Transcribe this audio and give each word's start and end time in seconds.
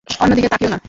অন্যদিকে 0.07 0.49
তাকিও 0.49 0.69
না। 0.69 0.79